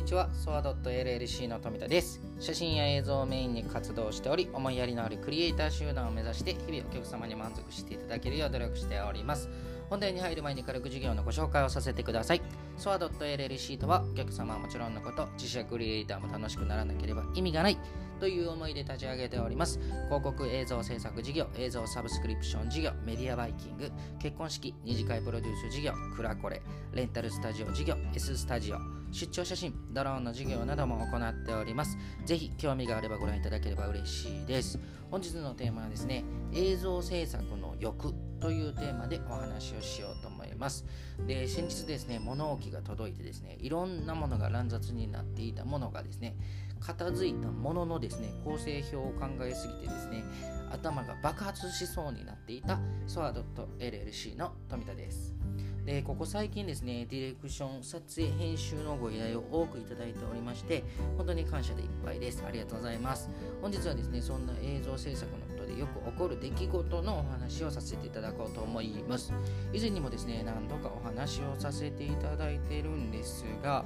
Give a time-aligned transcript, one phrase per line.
[0.00, 0.30] にちは。
[0.32, 2.22] ソワドット LLC の富田です。
[2.38, 9.50] 写真や映像をメインに活動しており思いやりのあるクリエイター集団を目指して日々お客様に満足していただけるよう努力しております。
[9.90, 12.40] 本題に入る前に軽く授業のご紹介をさせてください。
[12.78, 17.78] ソワドット LLC とはお客様はもちろんのこと自社クリエイターも楽しくならなければ意味がない。
[18.20, 19.80] という思いで立ち上げております。
[20.04, 28.78] 広告映像制作事業映像サブスクリプション事業メディアバイキング結婚式二次会プロデュース事業クラコレレンタルスタジオ事業 S スタジオ
[29.10, 31.96] 出張写真ドローンの事業なども行っております。
[32.24, 34.78] ぜひ興味があればご覧いただければ嬉しいです。
[35.10, 40.84] 本日のテーマはですね映像制作の欲というテーマでお話をしようと思います。
[41.26, 46.36] で先日ですね物置が届いてですねいろんなものが乱雑になっていたものがですね
[46.80, 50.24] 片付いたもののですね構成表を考えすぎてですね
[50.72, 55.34] 頭が爆発しそうになっていたソア .llc の富田です。
[55.84, 60.84] でここ最近ですねディレクション撮影編集のご依頼を多くいただいておりまして
[61.16, 62.44] 本当に感謝でいっぱいです。
[62.46, 63.30] ありがとうございます。
[63.62, 69.32] 本日はですねそんな映像制作のことでよく起こる出来事のお話をさせていただこうと思います。
[69.72, 73.84] 以前にもですね何度かお話をさせていただいているんですが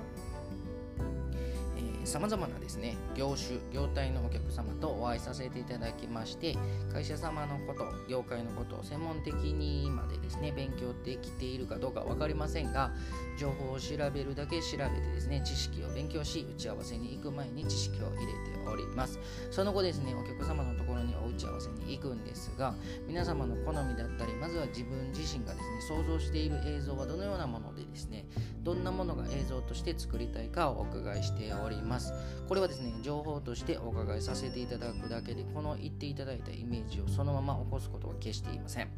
[2.05, 6.57] さまざまなですね業種業態のお客様とお会いさせていただきまして
[6.93, 12.93] 会社様のこと業界のことを専門的にまでですね勉強できているかどうか分かりませんが
[13.39, 19.19] 情報を調べるだけ調べてですね知識を勉強し打ち合わせに行く前に知識を入れております。
[19.51, 22.75] その後ですねお客様のところにお打ち合わせに行くんですが
[23.07, 28.27] 皆様の好みだったりまずは自分自身がですね想像している映像はどのようなものでですね
[28.65, 32.13] どんなものが映像として作りたいかをお伺いしております。
[32.49, 38.89] これはですね情報としてお伺いさせていただくだけでこの言っていただいたイメージをそのまま起こすことは決していません。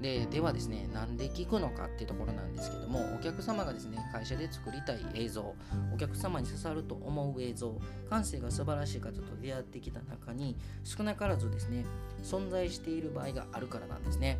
[0.00, 5.54] でではですねなんで聞くのかっていうところなんですけどもお客様がですね会社で作りたい映像
[5.92, 7.74] お客様に刺さると思う映像
[8.08, 11.84] 感性が素晴らしい方と出会ってきた中に少なからずですね
[12.22, 14.38] 存在している場合があるからなんですね。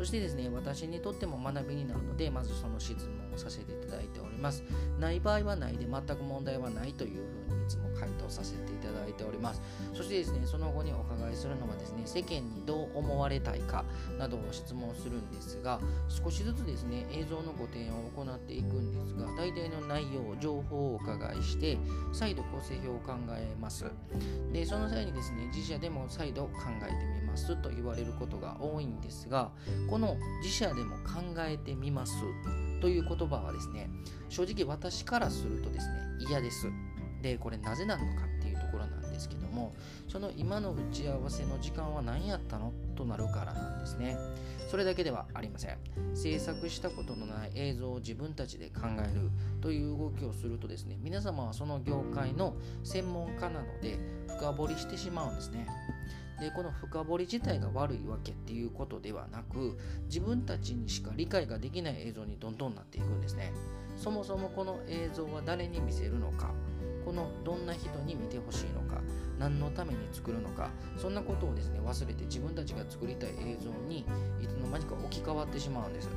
[0.00, 4.64] そしてですね、私にとっても学びになるので、まずその質問をさせていただいております。
[4.98, 9.62] ない場合はないで全く問題はないというふうにいつも回答させていただいております。
[9.94, 13.84] そしてですね、その後にお伺いするのはですね、世間にどう思われたいか
[14.18, 21.78] などを質問するんですが、少しずつですね、映像のご提案を行っていくんですが、大体の内容、情報をお伺いして、
[22.12, 23.84] 再度構成表を考えます。
[24.52, 26.50] で、その際にですね、自社でも再度考
[26.82, 29.52] えてみますと言われることが多いんですが、
[29.88, 32.14] この自社でも考えてみます
[32.80, 33.88] という言葉はですね
[34.28, 35.94] 正直私からするとですね
[36.28, 36.66] 嫌です
[37.22, 39.74] でこれなぜなのかっていうところなんですけども
[40.08, 44.16] その今の打ち合わせの時間は何やったのとなるからなんですね。
[44.70, 45.76] それだけではありません。
[46.14, 52.54] 制作したことのない映像を自分たちで考えるという動きをするとですね皆様はその業界の
[52.84, 53.98] 専門家なので
[54.28, 55.66] 深掘りしてしまうんですね。
[56.40, 63.52] でこの深掘り自体が悪いわけっていうことではなく自分たちにしか理解ができない映像にどんどんなっていくんですね。
[63.96, 66.54] そもそもこの映像は誰に見せるのか。
[67.10, 69.00] このどんな人に見てほしいのか
[69.36, 74.06] 何のために作るのかそんなことをですね忘れて自分たちが作りたい映像に
[74.40, 76.08] いつの間にか置き換わってしまうんです。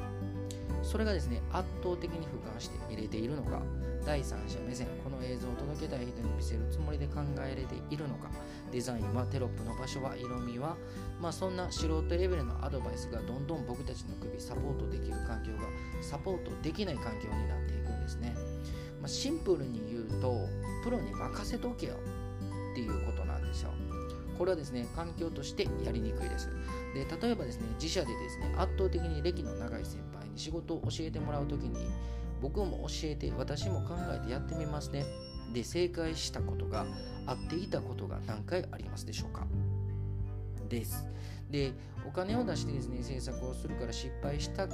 [0.84, 3.62] それがですね圧倒的に俯瞰して見れているのか
[4.06, 8.30] 第三者目線この映像を届けたい人に見せるつもりで考えれているのか
[8.72, 10.76] デザインはテロップの場所は色味は
[11.22, 15.64] まあそんな素人レベルのアドバイスがどんどん僕たちの首サポートできる環境が
[16.02, 18.36] サポートできない環境になっていくんですね、
[19.04, 20.48] まあ、シンプルに言うと
[20.84, 21.96] プロに任せとけよ。
[22.72, 23.70] っていうことなんですよ。
[24.38, 26.50] これはですね環境としてやりにくいです。
[26.96, 31.76] で例えばですね自社でですね圧倒的に歴の長い先輩に仕事を教えてもらう時に
[32.42, 35.06] 僕も教えて私も考えてやってみますね。
[35.54, 36.86] で正解したことが
[37.28, 39.46] あっていたことが何回ありますでしょうか。
[40.74, 41.06] です。
[41.50, 41.72] で
[42.06, 44.72] お金を出してですね制作をするから失敗したく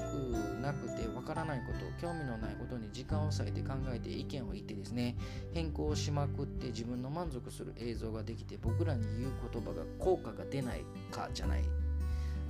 [0.61, 5.17] なくてわからないこと興味のないことに時間を割いて考えて意見を言ってですね
[5.53, 11.63] 変更しまくって自分の満足する映像ができて僕らに言う言葉が効果が出ないかじゃない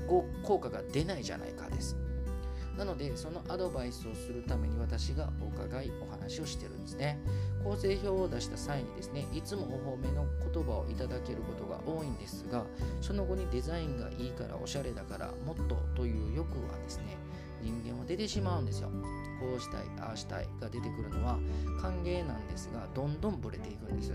[0.07, 1.97] 効果が出ないじゃないかです。
[2.79, 7.19] なのでそのアドバイスをするために私がお伺いお話をしてるんですね。
[7.61, 12.65] 構成表を出した際にですねいつもお褒めの言葉をいただけることが多いんですが
[13.01, 17.17] その後にデザインがいいからおしゃれだからもっとという欲はですね
[17.61, 18.89] 人間は出てしまうんですよ。
[19.39, 21.39] こうしたいああしたいが出てくるのは
[21.81, 24.13] 歓迎なんですがどんどんブレていくんです。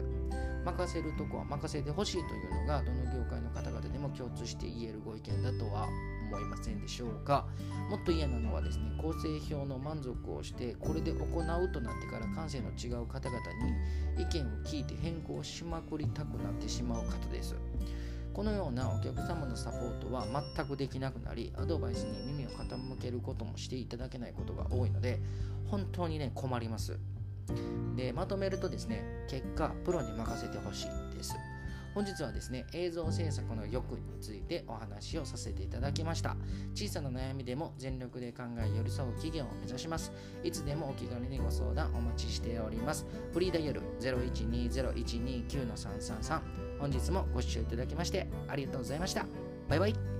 [0.64, 5.88] 任せるとこは任せてほしいというのがどの業界の方々でも共通して言えるご意見だとは
[6.28, 7.46] 思いませんでしょうか。
[7.90, 13.40] もっと嫌なのはですね構成表の満足をしてこれで行うとなってから感性の違う方々
[14.16, 17.56] に意見を聞いて変更しまくりたくなってしまう方です。
[18.34, 20.26] このようなお客様のサポートは
[20.56, 25.20] 全くできなくなりアドバイスに耳を傾けることもしていただけないことが多いので
[25.68, 26.98] 本当にね困ります。
[27.94, 31.36] でまとめるとですね結果プロに任せてほしいです。
[31.94, 36.34] 本日はですね映像制作の欲についてお話をさせていただきました。
[36.74, 40.10] 小さな悩みでも全力で考え寄り添う企業を目指します。
[40.42, 43.06] いつでもお気軽にご相談お待ちしております。
[43.32, 49.24] フリーダイヤル0120-129-333本日もご視聴いただきましてありがとうございました。
[49.70, 50.13] バイバイ。